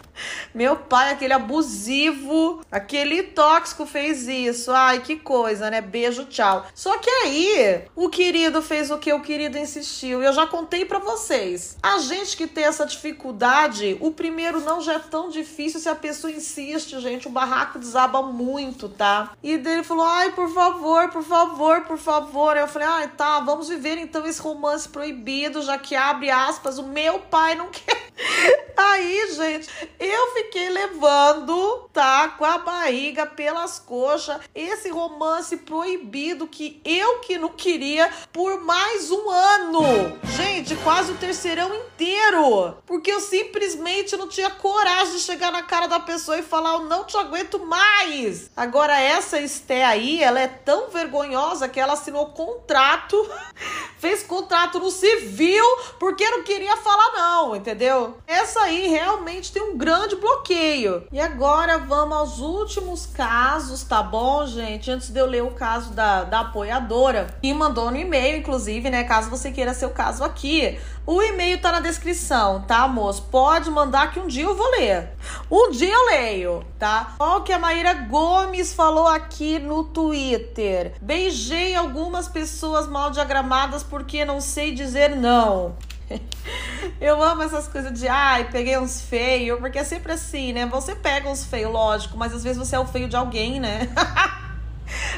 [0.54, 4.70] Meu pai, aquele abusivo, aquele tóxico fez isso.
[4.70, 5.80] Ai, que coisa, né?
[5.80, 6.66] Beijo, tchau.
[6.74, 10.22] Só que aí, o querido fez o que o querido insistiu.
[10.22, 11.76] E eu já contei para vocês.
[11.82, 15.94] A gente que tem essa dificuldade, o primeiro não já é tão difícil se a
[15.94, 17.26] pessoa insiste, gente.
[17.26, 19.32] O barraco desaba muito, tá?
[19.42, 22.56] E dele falou: ai, por favor, por favor, por favor.
[22.56, 26.84] Eu falei: ai, tá, vamos viver então esse romance proibido, já que abre aspas, o
[26.84, 28.02] meu pai não quer.
[28.76, 29.68] Aí, gente,
[30.04, 37.38] eu fiquei levando, tá, com a barriga pelas coxas, esse romance proibido que eu que
[37.38, 40.18] não queria por mais um ano.
[40.24, 42.76] Gente, quase o terceirão inteiro.
[42.84, 46.84] Porque eu simplesmente não tinha coragem de chegar na cara da pessoa e falar, eu
[46.84, 48.50] não te aguento mais.
[48.56, 53.16] Agora, essa Esté aí, ela é tão vergonhosa que ela assinou contrato,
[53.98, 55.64] fez contrato no civil,
[56.00, 58.16] porque não queria falar não, entendeu?
[58.26, 61.04] Essa aí realmente tem um grande bloqueio.
[61.12, 64.90] E agora vamos aos últimos casos, tá bom, gente?
[64.90, 69.04] Antes de eu ler o caso da, da apoiadora, que mandou no e-mail, inclusive, né?
[69.04, 70.78] Caso você queira ser o caso aqui.
[71.04, 73.22] O e-mail tá na descrição, tá, moço?
[73.30, 75.10] Pode mandar que um dia eu vou ler.
[75.50, 77.14] Um dia eu leio, tá?
[77.18, 80.94] Olha o que a Maíra Gomes falou aqui no Twitter.
[81.02, 85.74] Beijei algumas pessoas mal diagramadas porque não sei dizer não.
[87.00, 90.66] Eu amo essas coisas de ai, peguei uns feios, porque é sempre assim, né?
[90.66, 93.88] Você pega uns feios, lógico, mas às vezes você é o feio de alguém, né?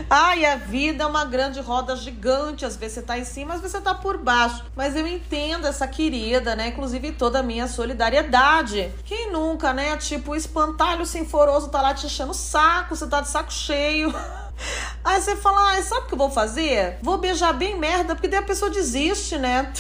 [0.09, 2.64] Ai, a vida é uma grande roda gigante.
[2.64, 4.64] Às vezes você tá em cima, às vezes você tá por baixo.
[4.74, 6.68] Mas eu entendo essa querida, né?
[6.68, 8.92] Inclusive toda a minha solidariedade.
[9.04, 9.96] Quem nunca, né?
[9.96, 14.14] Tipo, o espantalho sinforoso tá lá te enchendo o saco, você tá de saco cheio.
[15.04, 16.98] Aí você fala, ai, sabe o que eu vou fazer?
[17.02, 19.72] Vou beijar bem merda, porque daí a pessoa desiste, né?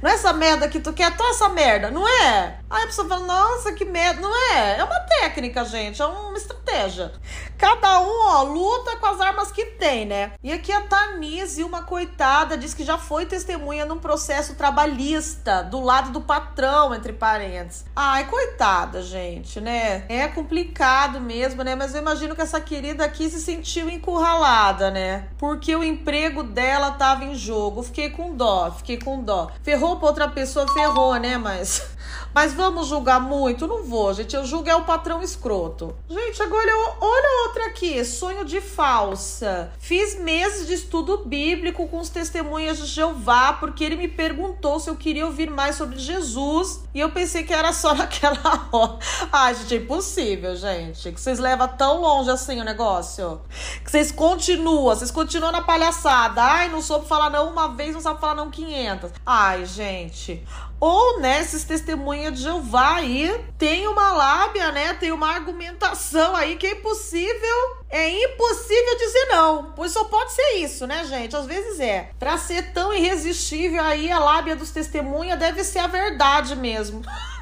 [0.00, 2.58] Não é essa merda que tu quer, toda essa merda, não é?
[2.70, 4.20] Aí a pessoa fala, nossa, que merda.
[4.20, 4.78] Não é?
[4.78, 7.12] É uma técnica, gente, é uma estratégia.
[7.56, 10.32] Cada um, ó, luta com as armas que tem, né?
[10.42, 15.80] E aqui a Tanise, uma coitada, diz que já foi testemunha num processo trabalhista, do
[15.80, 17.84] lado do patrão, entre parentes.
[17.96, 20.04] Ai, coitada, gente, né?
[20.08, 21.74] É complicado mesmo, né?
[21.74, 25.28] Mas eu imagino que essa querida aqui se sentiu encurralada, né?
[25.38, 27.82] Porque o emprego dela tava em jogo.
[27.82, 29.50] Fiquei com dó, fiquei com dó.
[29.68, 31.36] Ferrou pra outra pessoa, ferrou, né?
[31.36, 31.90] Mas
[32.34, 33.66] mas vamos julgar muito?
[33.66, 34.34] Não vou, gente.
[34.34, 35.94] Eu julgo é o patrão escroto.
[36.08, 38.04] Gente, agora olha outra aqui.
[38.04, 39.72] Sonho de falsa.
[39.78, 44.90] Fiz meses de estudo bíblico com os testemunhas de Jeová, porque ele me perguntou se
[44.90, 46.82] eu queria ouvir mais sobre Jesus.
[46.94, 48.98] E eu pensei que era só naquela hora.
[49.32, 51.12] Ai, gente, é impossível, gente.
[51.12, 53.40] Que vocês levam tão longe assim o negócio.
[53.84, 56.42] Que vocês continuam, vocês continuam na palhaçada.
[56.42, 59.10] Ai, não soube falar não uma vez, não sabe falar não 500.
[59.24, 60.44] Ai, gente.
[60.80, 64.94] Ou, né, esses testemunhos testemunha de Jeová aí tem uma lábia, né?
[64.94, 70.56] Tem uma argumentação aí que é impossível é impossível dizer não, pois só pode ser
[70.56, 71.34] isso, né, gente?
[71.34, 72.10] Às vezes é.
[72.18, 77.00] Pra ser tão irresistível aí, a lábia dos testemunhas deve ser a verdade mesmo.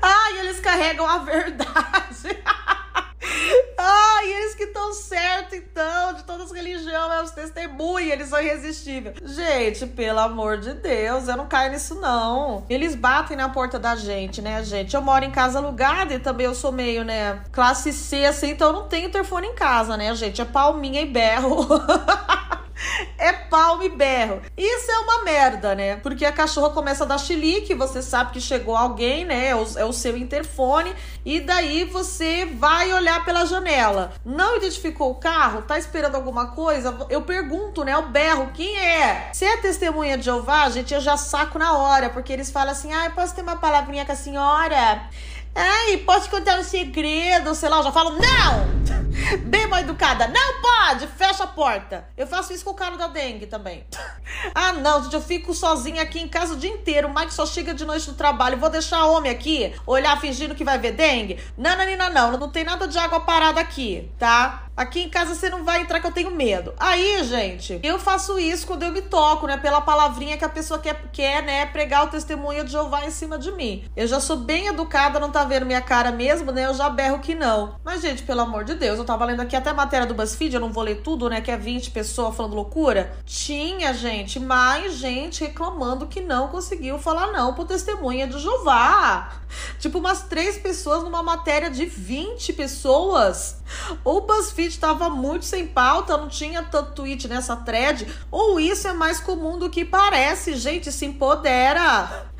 [0.00, 2.42] Ai, eles carregam a verdade.
[3.78, 8.40] Ai, eles que estão certo, então, de todas as religiões, é os testemunhos, eles são
[8.40, 9.16] irresistíveis.
[9.24, 12.64] Gente, pelo amor de Deus, eu não caio nisso, não.
[12.68, 14.94] Eles batem na porta da gente, né, gente?
[14.94, 18.68] Eu moro em casa alugada e também eu sou meio, né, classe C, assim, então
[18.68, 20.40] eu não tenho telefone em casa, né, gente?
[20.40, 21.66] É palminha e berro.
[23.52, 24.40] palmo e berro.
[24.56, 25.96] Isso é uma merda, né?
[25.96, 29.48] Porque a cachorra começa a dar chilique, você sabe que chegou alguém, né?
[29.48, 34.14] É o, é o seu interfone, e daí você vai olhar pela janela.
[34.24, 35.60] Não identificou o carro?
[35.60, 37.06] Tá esperando alguma coisa?
[37.10, 37.94] Eu pergunto, né?
[37.98, 39.28] O berro, quem é?
[39.34, 42.90] Se é testemunha de Jeová, gente, eu já saco na hora, porque eles falam assim:
[42.90, 45.10] ah, posso ter uma palavrinha com a senhora?
[45.54, 48.82] Ai, pode contar um segredo, sei lá, eu já falo, não!
[49.44, 52.08] Bem mal educada, não pode, fecha a porta.
[52.16, 53.84] Eu faço isso com o cara da dengue também.
[54.54, 57.08] ah, não, gente, eu fico sozinha aqui em casa o dia inteiro.
[57.08, 58.56] O Mike só chega de noite do trabalho.
[58.56, 61.38] Vou deixar homem aqui olhar fingindo que vai ver dengue?
[61.56, 64.66] Não, não, não, não, não tem nada de água parada aqui, tá?
[64.74, 66.72] Aqui em casa você não vai entrar que eu tenho medo.
[66.78, 69.58] Aí, gente, eu faço isso quando eu me toco, né?
[69.58, 71.66] Pela palavrinha que a pessoa quer, quer né?
[71.66, 73.84] Pregar o testemunho de Jeová em cima de mim.
[73.94, 76.66] Eu já sou bem educada, não tá vendo minha cara mesmo, né?
[76.66, 77.76] Eu já berro que não.
[77.84, 80.54] Mas, gente, pelo amor de Deus, eu tava lendo aqui até a matéria do BuzzFeed,
[80.54, 81.40] eu não vou ler tudo, né?
[81.42, 83.14] Que é 20 pessoas falando loucura.
[83.26, 89.42] Tinha, gente, mais gente reclamando que não conseguiu falar não pro testemunha de Jeová.
[89.78, 93.60] Tipo, umas três pessoas numa matéria de 20 pessoas.
[94.04, 98.06] O BuzzFeed tava muito sem pauta, não tinha tanto tweet nessa thread.
[98.30, 100.56] Ou isso é mais comum do que parece.
[100.56, 102.30] Gente, se empodera.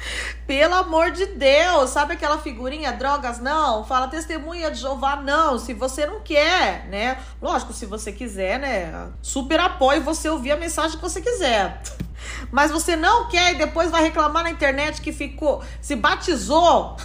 [0.47, 3.85] Pelo amor de Deus, sabe aquela figurinha drogas não?
[3.85, 7.19] Fala testemunha de Jeová não, se você não quer, né?
[7.41, 9.11] Lógico, se você quiser, né?
[9.23, 11.81] Super apoio você ouvir a mensagem que você quiser.
[12.51, 16.97] Mas você não quer e depois vai reclamar na internet que ficou, se batizou,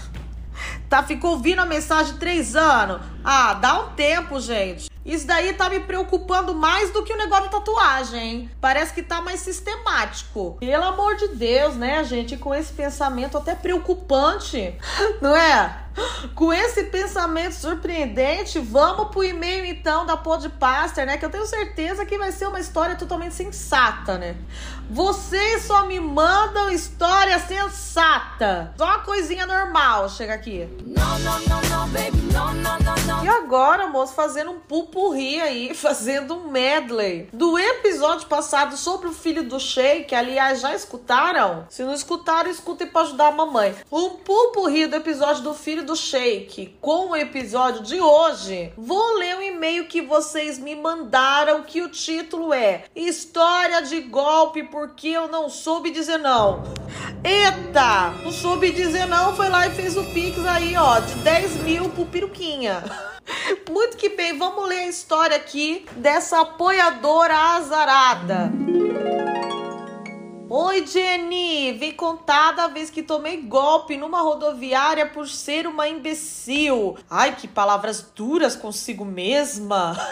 [0.89, 1.03] tá?
[1.03, 3.01] Ficou ouvindo a mensagem três anos.
[3.29, 4.89] Ah, dá um tempo, gente.
[5.07, 8.51] Isso daí tá me preocupando mais do que o negócio de tatuagem, hein?
[8.59, 10.57] Parece que tá mais sistemático.
[10.59, 12.37] Pelo amor de Deus, né, gente?
[12.37, 14.75] Com esse pensamento até preocupante,
[15.21, 15.87] não é?
[16.35, 21.17] Com esse pensamento surpreendente, vamos pro e-mail então da Podpaster, né?
[21.17, 24.35] Que eu tenho certeza que vai ser uma história totalmente sensata, né?
[24.89, 28.73] Vocês só me mandam história sensata.
[28.77, 30.67] Só uma coisinha normal chega aqui.
[30.85, 33.16] Não, não, não, não, baby, não, não, não, não.
[33.23, 39.13] E agora, moço, fazendo um pupurri aí, fazendo um medley do episódio passado sobre o
[39.13, 40.13] filho do Sheik.
[40.13, 41.65] Aliás, já escutaram?
[41.69, 43.75] Se não escutaram, escutem para ajudar a mamãe.
[43.91, 48.71] Um pupurri do episódio do filho do Sheik com o episódio de hoje.
[48.77, 54.63] Vou ler um e-mail que vocês me mandaram que o título é História de golpe
[54.63, 56.63] porque eu não soube dizer não.
[57.23, 58.13] Eita!
[58.23, 61.89] Não soube dizer não, foi lá e fez o Pix aí, ó, de 10 mil
[61.89, 62.83] pro Piruquinha.
[63.69, 68.51] Muito que bem, vamos ler a história aqui dessa apoiadora azarada.
[70.49, 71.73] Oi, Jenny!
[71.73, 76.97] Vem contar da vez que tomei golpe numa rodoviária por ser uma imbecil.
[77.09, 79.97] Ai, que palavras duras consigo mesma.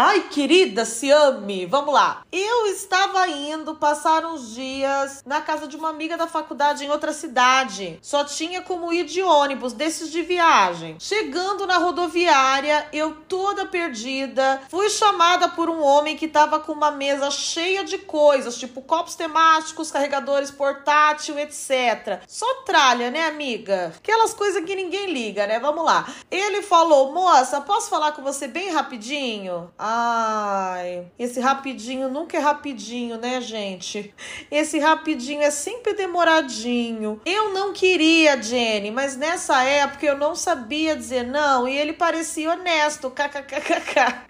[0.00, 1.66] Ai, querida, se ame.
[1.66, 2.22] Vamos lá.
[2.30, 7.12] Eu estava indo passar uns dias na casa de uma amiga da faculdade em outra
[7.12, 7.98] cidade.
[8.00, 10.96] Só tinha como ir de ônibus, desses de viagem.
[11.00, 16.92] Chegando na rodoviária, eu toda perdida, fui chamada por um homem que estava com uma
[16.92, 22.22] mesa cheia de coisas, tipo copos temáticos, carregadores portátil, etc.
[22.28, 23.92] Só tralha, né, amiga?
[23.96, 25.58] Aquelas coisas que ninguém liga, né?
[25.58, 26.08] Vamos lá.
[26.30, 33.16] Ele falou: "Moça, posso falar com você bem rapidinho?" Ai, esse rapidinho nunca é rapidinho,
[33.16, 34.14] né, gente?
[34.50, 37.22] Esse rapidinho é sempre demoradinho.
[37.24, 42.50] Eu não queria, Jenny, mas nessa época eu não sabia dizer não e ele parecia
[42.50, 44.26] honesto, kkkk.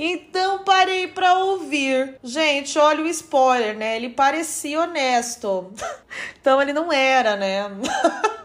[0.00, 2.18] Então parei para ouvir.
[2.20, 3.94] Gente, olha o spoiler, né?
[3.94, 5.72] Ele parecia honesto.
[6.40, 7.64] Então ele não era, né?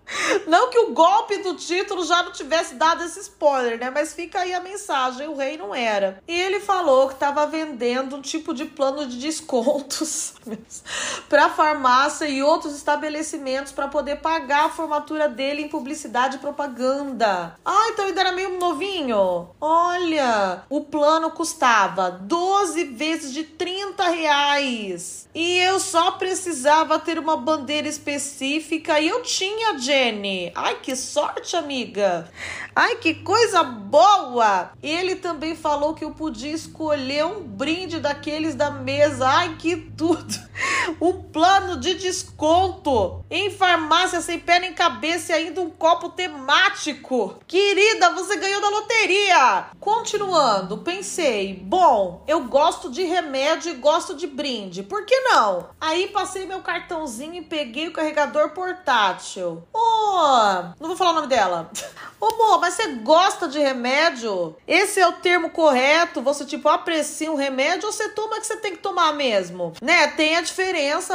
[0.47, 3.89] Não que o golpe do título já não tivesse dado esse spoiler, né?
[3.89, 6.21] Mas fica aí a mensagem: o rei não era.
[6.27, 10.33] E ele falou que estava vendendo um tipo de plano de descontos
[11.29, 17.55] para farmácia e outros estabelecimentos para poder pagar a formatura dele em publicidade e propaganda.
[17.65, 19.49] Ah, então ele era meio novinho.
[19.59, 25.27] Olha, o plano custava 12 vezes de 30 reais.
[25.33, 30.51] E eu só precisava ter uma bandeira específica e eu tinha, Jen Jenny.
[30.53, 32.29] Ai, que sorte, amiga.
[32.75, 34.71] Ai, que coisa boa.
[34.81, 39.25] Ele também falou que eu podia escolher um brinde daqueles da mesa.
[39.25, 40.33] Ai, que tudo.
[41.01, 47.35] Um plano de desconto em farmácia sem pé nem cabeça e ainda um copo temático.
[47.47, 49.65] Querida, você ganhou da loteria.
[49.79, 54.83] Continuando, pensei, bom, eu gosto de remédio e gosto de brinde.
[54.83, 55.69] Por que não?
[55.79, 59.63] Aí passei meu cartãozinho e peguei o carregador portátil.
[59.73, 61.69] Oh, não vou falar o nome dela.
[62.23, 64.55] Ô, amor, mas você gosta de remédio?
[64.65, 66.21] Esse é o termo correto?
[66.21, 69.73] Você, tipo, aprecia um remédio ou você toma que você tem que tomar mesmo?
[69.81, 70.07] Né?
[70.07, 70.62] Tem a diferença,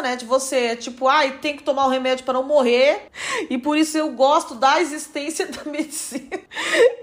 [0.03, 0.17] né?
[0.17, 3.09] De você, tipo, ai, ah, tem que tomar o remédio para não morrer.
[3.51, 6.39] E por isso eu gosto da existência da medicina.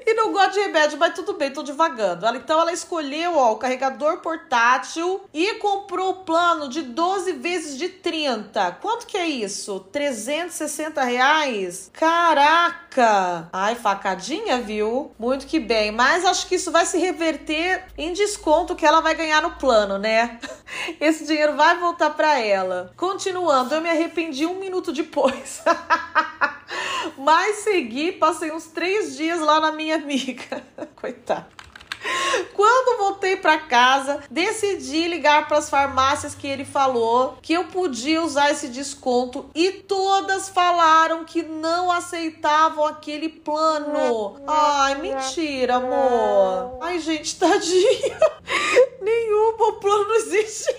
[0.05, 2.25] e não gosto de remédio, mas tudo bem, tô devagando.
[2.25, 7.77] Ela, então ela escolheu, ó, o carregador portátil e comprou o plano de 12 vezes
[7.77, 8.77] de 30.
[8.81, 9.79] Quanto que é isso?
[9.91, 11.89] 360 reais?
[11.93, 13.49] Caraca!
[13.51, 15.12] Ai, faca facadinha, viu?
[15.17, 15.91] Muito que bem.
[15.91, 19.97] Mas acho que isso vai se reverter em desconto que ela vai ganhar no plano,
[19.97, 20.39] né?
[21.01, 22.91] Esse dinheiro vai voltar ela.
[22.97, 25.63] Continuando, eu me arrependi um minuto depois.
[27.17, 30.63] Mas segui, passei uns três dias lá na minha amiga.
[30.95, 31.64] Coitada.
[32.54, 38.21] Quando voltei para casa, decidi ligar para as farmácias que ele falou que eu podia
[38.21, 44.41] usar esse desconto e todas falaram que não aceitavam aquele plano.
[44.48, 46.78] Ai, mentira, amor.
[46.82, 48.19] Ai, gente, tadinha.
[49.02, 50.74] Nenhum bom plano existe.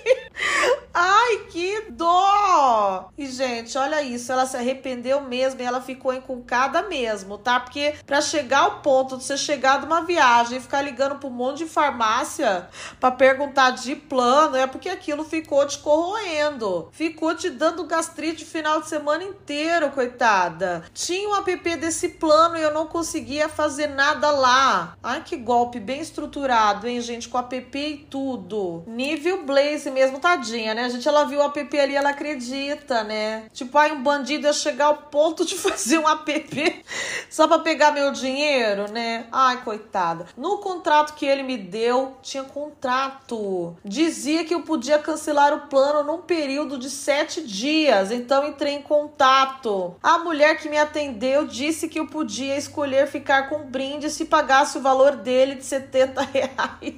[0.92, 3.10] Ai, que dó!
[3.16, 4.32] E, gente, olha isso.
[4.32, 7.60] Ela se arrependeu mesmo e ela ficou encucada mesmo, tá?
[7.60, 11.18] Porque para chegar ao ponto de você chegar de uma viagem e ficar ligando um
[11.46, 12.68] monte de farmácia
[13.00, 16.88] para perguntar de plano, é porque aquilo ficou te corroendo.
[16.92, 20.84] Ficou te dando gastrite o final de semana inteiro, coitada.
[20.92, 24.96] Tinha um app desse plano e eu não conseguia fazer nada lá.
[25.02, 27.28] Ai, que golpe bem estruturado, hein, gente?
[27.28, 28.84] Com app e tudo.
[28.86, 30.84] Nível Blaze mesmo, tadinha, né?
[30.84, 33.44] A gente, ela viu o app ali, ela acredita, né?
[33.52, 36.84] Tipo, ai, um bandido ia chegar ao ponto de fazer um app
[37.30, 39.26] só para pegar meu dinheiro, né?
[39.30, 40.26] Ai, coitada.
[40.36, 43.76] No contrato que ele me deu, tinha contrato.
[43.84, 48.10] Dizia que eu podia cancelar o plano num período de sete dias.
[48.10, 49.94] Então entrei em contato.
[50.02, 54.78] A mulher que me atendeu disse que eu podia escolher ficar com brinde se pagasse
[54.78, 56.94] o valor dele de 70 reais.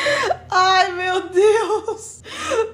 [0.50, 2.22] Ai, meu Deus!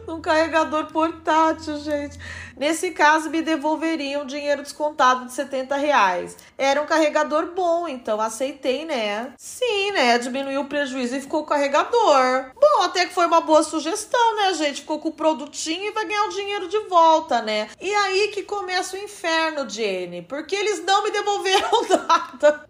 [0.09, 2.19] Um carregador portátil, gente.
[2.59, 6.37] Nesse caso, me devolveriam dinheiro descontado de 70 reais.
[6.59, 9.33] Era um carregador bom, então aceitei, né?
[9.39, 10.19] Sim, né?
[10.19, 12.51] Diminuiu o prejuízo e ficou o carregador.
[12.61, 14.81] Bom, até que foi uma boa sugestão, né, gente?
[14.81, 17.69] Ficou com o produtinho e vai ganhar o dinheiro de volta, né?
[17.81, 20.23] E aí que começa o inferno, Jenny.
[20.23, 22.69] Porque eles não me devolveram nada.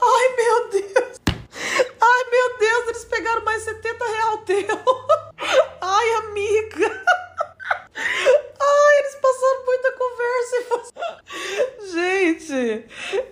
[0.00, 1.20] Ai, meu Deus.
[2.00, 4.80] Ai, meu Deus, eles pegaram mais 70 real teu.
[5.82, 7.04] Ai, amiga.
[8.60, 11.18] Ai, eles passaram muita conversa.
[11.92, 12.84] Gente,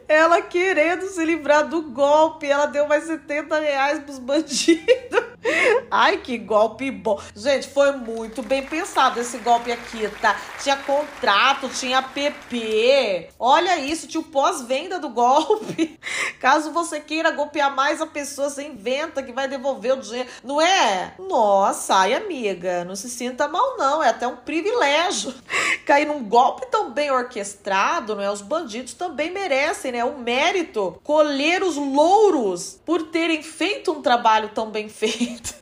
[0.08, 5.26] ela querendo se livrar do golpe, ela deu mais 70 reais pros bandidos.
[5.90, 7.20] Ai, que golpe bom.
[7.34, 10.36] Gente, foi muito bem pensado esse golpe aqui, tá?
[10.62, 13.28] Tinha contrato, tinha PP.
[13.38, 15.98] Olha isso, tinha o pós-venda do golpe.
[16.40, 20.28] Caso você queira golpear mais a pessoa, você inventa que vai devolver o dinheiro.
[20.42, 21.14] Não é?
[21.18, 24.02] Nossa, ai, amiga, não se sinta mal, não.
[24.02, 25.15] É até um privilégio.
[25.86, 28.30] Cair num golpe tão bem orquestrado, não é?
[28.30, 30.04] Os bandidos também merecem, né?
[30.04, 35.54] O mérito, colher os louros por terem feito um trabalho tão bem feito.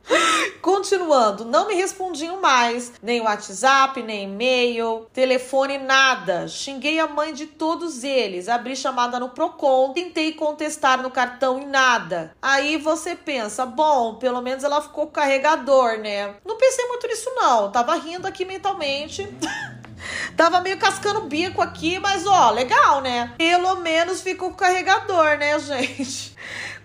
[0.61, 6.47] Continuando, não me respondiam mais, nem WhatsApp, nem e-mail, telefone, nada.
[6.47, 11.65] Xinguei a mãe de todos eles, abri chamada no Procon, tentei contestar no cartão e
[11.65, 12.35] nada.
[12.41, 16.35] Aí você pensa, bom, pelo menos ela ficou com carregador, né?
[16.43, 19.27] Não pensei muito nisso não, tava rindo aqui mentalmente.
[20.35, 23.33] Tava meio cascando bico aqui, mas ó, legal, né?
[23.37, 26.35] Pelo menos ficou com carregador, né, gente?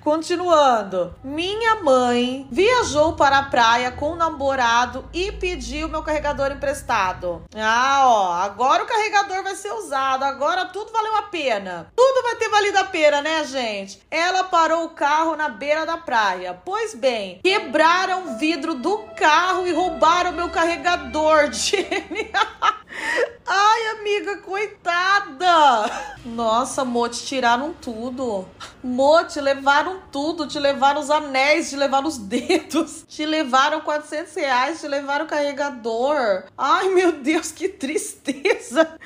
[0.02, 1.14] Continuando.
[1.22, 7.42] Minha mãe viajou para a praia com o namorado e pediu meu carregador emprestado.
[7.54, 11.92] Ah, ó, agora o carregador vai ser usado, agora tudo valeu a pena.
[11.94, 14.00] Tudo vai ter valido a pena, né, gente?
[14.10, 16.58] Ela parou o carro na beira da praia.
[16.64, 22.30] Pois bem, quebraram o vidro do carro e roubaram meu carregador, Jenny.
[24.10, 25.88] Amiga, coitada!
[26.24, 28.44] Nossa, Mo, te tiraram tudo.
[28.82, 30.48] Mo, te levaram tudo.
[30.48, 33.04] Te levaram os anéis, te levaram os dedos.
[33.08, 36.44] Te levaram 400 reais, te levaram o carregador.
[36.56, 38.96] Ai, meu Deus, que tristeza.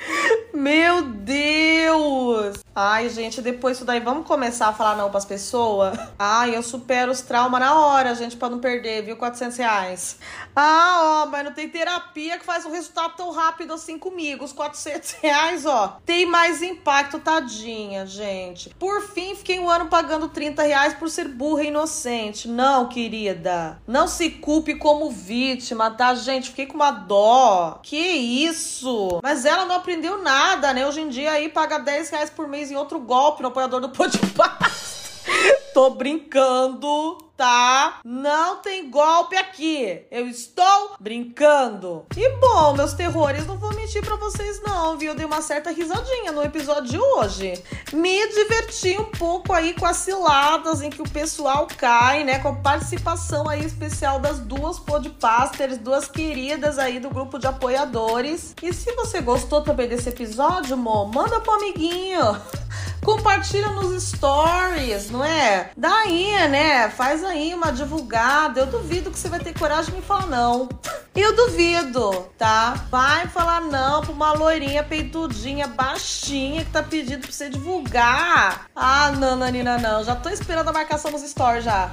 [0.53, 2.63] Meu Deus.
[2.73, 5.97] Ai, gente, depois disso daí, vamos começar a falar não pras pessoas?
[6.19, 9.17] Ai, eu supero os traumas na hora, gente, pra não perder, viu?
[9.17, 10.17] 400 reais.
[10.55, 14.45] Ah, ó, mas não tem terapia que faz um resultado tão rápido assim comigo.
[14.45, 18.69] Os 400 reais, ó, tem mais impacto, tadinha, gente.
[18.79, 22.47] Por fim, fiquei um ano pagando 30 reais por ser burra e inocente.
[22.47, 23.81] Não, querida.
[23.87, 26.49] Não se culpe como vítima, tá, gente?
[26.49, 27.79] Fiquei com uma dó.
[27.81, 29.19] Que isso?
[29.21, 30.87] Mas ela não aprendeu nada, né?
[30.87, 33.89] Hoje em dia aí paga 10 reais por mês em outro golpe no apoiador do
[33.89, 34.94] Podcast.
[35.73, 37.99] Tô brincando, tá?
[38.03, 40.05] Não tem golpe aqui.
[40.09, 42.05] Eu estou brincando.
[42.15, 45.13] E bom, meus terrores, não vou mentir pra vocês não, viu?
[45.13, 47.61] Dei uma certa risadinha no episódio de hoje.
[47.91, 52.39] Me diverti um pouco aí com as ciladas em que o pessoal cai, né?
[52.39, 58.55] Com a participação aí especial das duas podpasters, duas queridas aí do grupo de apoiadores.
[58.61, 62.41] E se você gostou também desse episódio, Mo, manda pro amiguinho.
[63.05, 65.69] Compartilha nos stories, não é?
[65.77, 66.89] Daí, né?
[66.89, 68.61] Faz aí uma divulgada.
[68.61, 70.67] Eu duvido que você vai ter coragem de me falar não.
[71.15, 72.73] Eu duvido, tá?
[72.89, 78.65] Vai falar não pra uma loirinha peitudinha, baixinha, que tá pedindo pra você divulgar.
[78.75, 80.03] Ah, não, Nanina, não.
[80.03, 81.91] Já tô esperando a marcação nos stories já.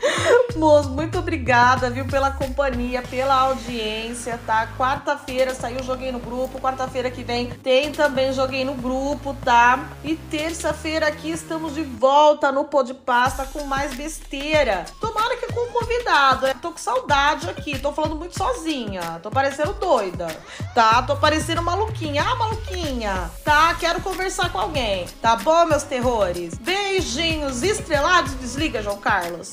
[0.56, 4.68] Moço, muito obrigada, viu, pela companhia, pela audiência, tá?
[4.76, 9.88] Quarta-feira saiu Joguei no Grupo, quarta-feira que vem tem também Joguei no Grupo, tá?
[10.04, 14.84] E terça-feira aqui estamos de volta no Pô de Pasta com mais besteira.
[15.00, 19.72] Tomara que com convidado, eu tô com saudade aqui, tô falando muito sozinha, tô parecendo
[19.74, 20.28] doida,
[20.74, 21.02] tá?
[21.02, 23.74] Tô parecendo maluquinha, ah, maluquinha, tá?
[23.74, 26.54] Quero conversar com alguém, tá bom, meus terrores?
[26.58, 29.52] Beijinhos estrelados, desliga, João Carlos.